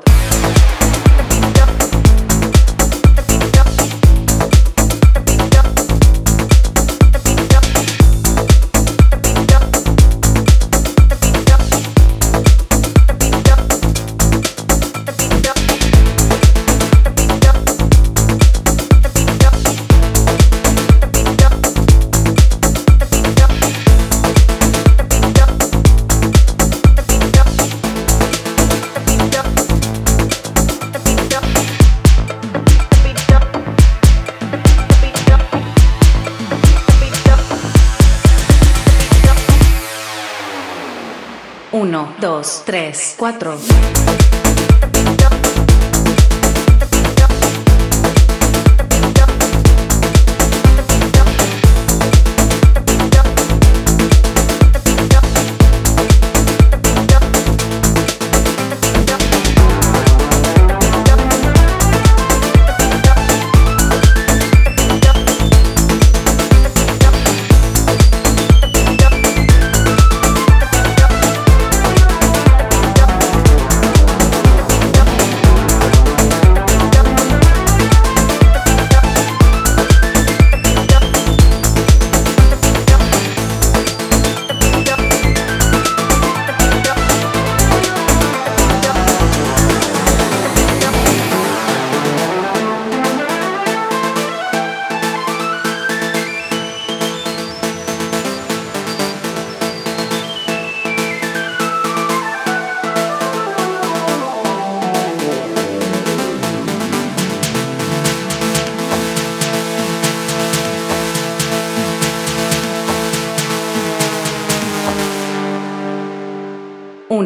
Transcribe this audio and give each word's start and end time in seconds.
club. 0.00 0.29
1, 41.80 42.14
2, 42.20 42.42
3, 42.66 42.92
4. 43.16 44.19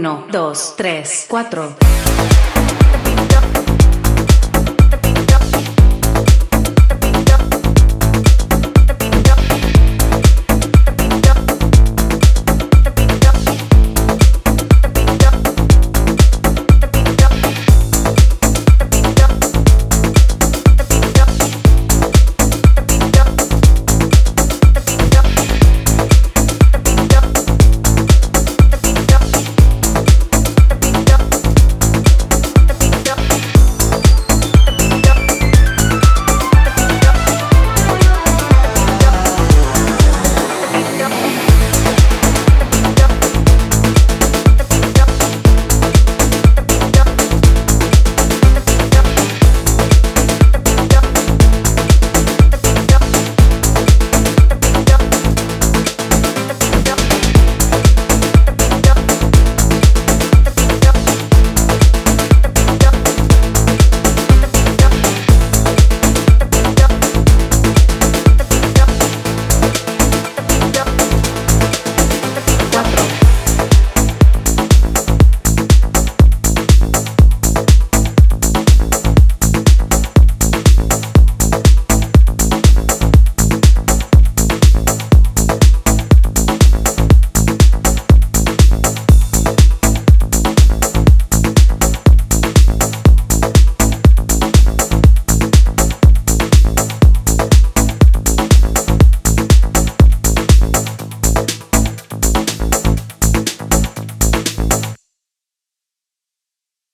Uno, 0.05 0.27
dos, 0.31 0.75
tres, 0.77 1.25
cuatro. 1.31 1.94